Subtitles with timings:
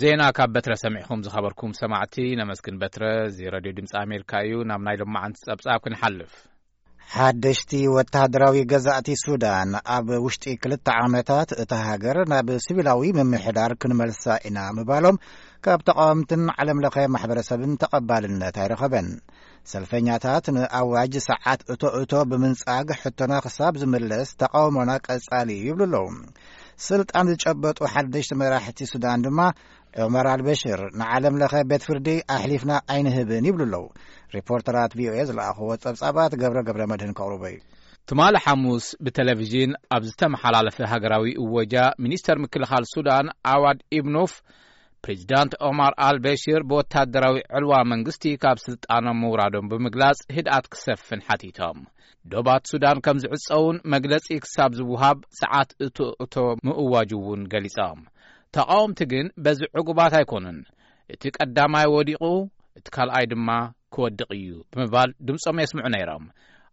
[0.00, 4.96] ዜና ካብ በትረ ሰሚዕኩም ዝኸበርኩም ሰማዕቲ ነመስግን በትረ እዚ ረድዮ ድምፂ ኣሜሪካ እዩ ናብ ናይ
[5.00, 6.30] ሎመዓንቲ ፀብጻብ ክንሓልፍ
[7.16, 14.58] ሓደሽቲ ወተሃደራዊ ገዛእቲ ሱዳን ኣብ ውሽጢ ክልተ ዓመታት እቲ ሃገር ናብ ስቢላዊ ምምሕዳር ክንመልሳ ኢና
[14.78, 15.18] ምባሎም
[15.66, 19.10] ካብ ተቃወምትን ዓለም ለኸ ማሕበረሰብን ተቐባልነት ኣይረኸበን
[19.72, 26.18] ሰልፈኛታት ንኣዋጅ ሰዓት እቶ እቶ ብምንጻግ ሕቶና ክሳብ ዝመለስ ተቃውሞና ቀጻሊ ይብሉ ኣለዉ
[26.88, 29.40] ስልጣን ዝጨበጡ ሓደሽቲ መራሕቲ ሱዳን ድማ
[30.04, 33.82] ኦማር አልበሽር ንዓለም ለኸ ቤት ፍርዲ ኣሕሊፍና ኣይንህብን ይብሉ ኣለዉ
[34.36, 37.58] ሪፖርተራት ቪኦኤ ዝለኣኸዎ ጸብጻባት ገብረ ገብረ መድህን ክቕርቦ እዩ
[38.10, 41.74] ትማል ሓሙስ ብተለቭዥን ኣብ ዝተመሓላለፈ ሃገራዊ እዎጃ
[42.04, 44.32] ሚኒስተር ምክልኻል ሱዳን ኣዋድ ኢብኑፍ
[45.04, 51.78] ፕሬዚዳንት ኦማር አልበሽር ብወታደራዊ ዕልዋ መንግስቲ ካብ ስልጣኖም ምውራዶም ብምግላጽ ህድኣት ክሰፍን ሓቲቶም
[52.32, 56.34] ዶባት ሱዳን ከም ዝዕፀውን መግለጺ ክሳብ ዝውሃብ ሰዓት እትእቶ
[56.68, 58.00] ምእዋጁ እውን ገሊፆም
[58.56, 60.56] ተቃወምቲ ግን በዚ ዕጉባት ኣይኮኑን
[61.14, 62.24] እቲ ቀዳማይ ወዲቑ
[62.78, 63.48] እቲ ካልኣይ ድማ
[63.94, 66.24] ክወድቕ እዩ ብምባል ድምፆም የስምዑ ነይሮም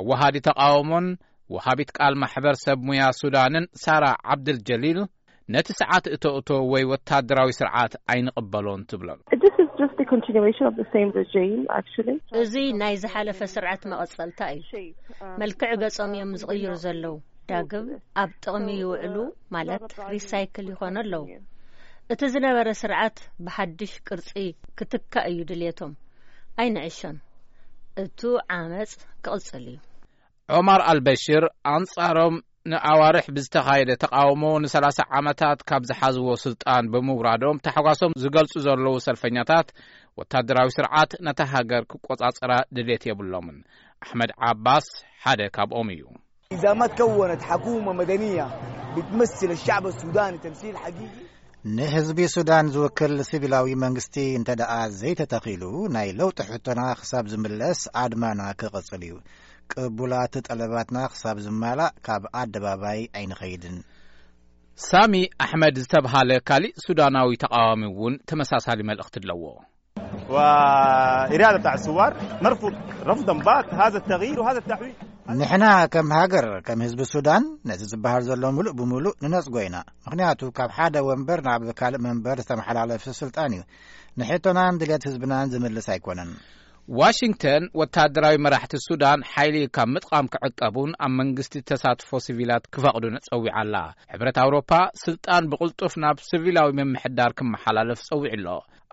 [0.00, 1.06] ኣብ ወሃዲ ተቃወሞን
[1.54, 5.00] ወሃቢት ቃል ማሕበረሰብ ሙያ ሱዳንን ሳራ ዓብድልጀሊል
[5.54, 9.08] ነቲ ሰዓት እቶእቶ ወይ ወታደራዊ ስርዓት ኣይንቕበሎን ትብሎ
[12.42, 14.84] እዚ ናይ ዝሓለፈ ስርዓት መቐጸልታ እዩ
[15.42, 17.16] መልክዕ ገጾም እዮም ዝቕይሩ ዘለዉ
[17.50, 17.88] ዳግብ
[18.22, 19.16] ኣብ ጥቕሚ ይውዕሉ
[19.56, 21.24] ማለት ሪሳይክል ይኾነ ኣለዉ
[22.12, 24.30] እቲ ዝነበረ ስርዓት ብሓድሽ ቅርፂ
[24.78, 25.92] ክትካ እዩ ድሌቶም
[26.62, 27.16] ኣይንዕሾን
[28.02, 28.18] እቱ
[28.56, 28.90] ዓመፅ
[29.24, 29.78] ክቕጽል እዩ
[30.56, 31.44] ዑማር አልበሽር
[31.74, 32.34] ኣንጻሮም
[32.72, 39.68] ንኣዋርሕ ብዝተኻየደ ተቃውሞ ንሰላሳ ዓመታት ካብ ዝሓዝዎ ስልጣን ብምውራዶም ተሓጓሶም ዝገልጹ ዘለዉ ሰልፈኛታት
[40.20, 43.58] ወታደራዊ ስርዓት ነታ ሃገር ክቈጻጽራ ድሌት የብሎምን
[44.06, 44.88] ኣሕመድ ዓባስ
[45.24, 46.04] ሓደ ካብኦም እዩ
[46.56, 47.98] እዛማወነመብመ
[48.92, 50.34] ዕ ዳተም
[50.96, 51.00] ጊ
[51.76, 55.62] ንህዝቢ ሱዳን ዝውክል ሲቪላዊ መንግስቲ እንተ ደኣ ዘይተተኺሉ
[55.94, 59.14] ናይ ለውጢ ሕቱና ክሳብ ዝምለስ ኣድማና ክቕፅል እዩ
[59.74, 63.78] ቅቡላት ጠለባትና ክሳብ ዝመላእ ካብ ኣደባባይ ኣይንኸይድን
[64.88, 65.14] ሳሚ
[65.46, 69.44] ኣሕመድ ዝተብሃለ ካሊእ ሱዳናዊ ተቃዋሚ እውን ተመሳሳሊ መልእኽቲ ለዎ
[71.38, 72.12] ኢራዳ ታዕስዋር
[72.46, 72.62] መርፉ
[73.10, 74.94] ረፍዶንባት ሃዘ ተር ሃ ታዊድ
[75.40, 79.76] ንሕና ከም ሃገር ከም ህዝቢ ሱዳን ነዚ ዝበሃል ዘሎ ምሉእ ብምሉእ ንነፅጎኢና
[80.06, 83.62] ምክንያቱ ካብ ሓደ ወንበር ናብ ካልእ መንበር ዝተመሓላለፈ ስልጣን እዩ
[84.22, 86.30] ንሕቶናን ድሌት ህዝብናን ዝምልስ ኣይኮነን
[87.00, 93.74] ዋሽንግተን ወታደራዊ መራሕቲ ሱዳን ሓይሊ ካብ ምጥቓም ክዕቀቡን ኣብ መንግስቲ ተሳትፎ ሲቪላት ክፈቅዱን ፀዊዓ ኣላ
[94.12, 94.70] ሕብረት ኣውሮፓ
[95.06, 98.46] ስልጣን ብቕልጡፍ ናብ ስቪላዊ ምምሕዳር ክመሓላለፍ ፀዊዕ ኣሎ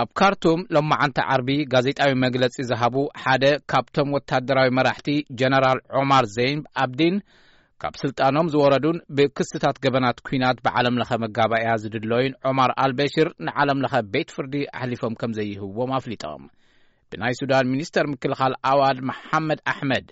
[0.00, 5.08] ኣብ ካርቱም ሎመዓንቲ ዓርቢ ጋዜጣዊ መግለጺ ዝሃቡ ሓደ ካብቶም ወታደራዊ መራሕቲ
[5.40, 6.50] ጀነራል ዑማር ዘይ
[6.82, 7.16] ኣብዲን
[7.82, 14.28] ካብ ስልጣኖም ዝወረዱን ብክስታት ገበናት ኩናት ብዓለም ለኸ መጋባእያ ዝድለዩን ዑማር ኣልበሺር ንዓለም ለኸ ቤት
[14.36, 16.44] ፍርዲ ኣሕሊፎም ከም ዘይህብዎም ኣፍሊጦም
[17.12, 20.06] ብናይ ሱዳን ሚኒስተር ምክልኻል ኣዋድ መሓመድ ኣሕመድ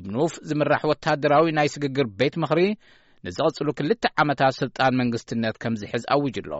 [0.00, 2.62] ኢብንፍ ዝምራሕ ወታደራዊ ናይ ስግግር ቤት ምኽሪ
[3.26, 6.52] ንዝቕጽሉ ክልተ ዓመታት ስልጣን መንግስትነት ከም ዝሕዝ ኣውጅ ኣሎ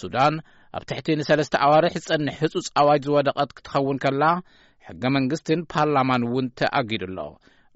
[0.00, 0.34] ሱዳን
[0.76, 4.22] ኣብ ትሕቲ ንሰለስተ ኣዋርሕ ዝጸኒሕ ህጹጽ ኣዋጅ ዝወደቐት ክትኸውን ከላ
[4.86, 7.18] ሕጊ መንግስትን ፓርላማን እውን ተኣጊዱ ኣሎ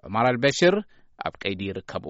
[0.07, 0.77] ዑማር አልበሽር
[1.27, 2.07] ኣብ ቀይዲ ይርከቡ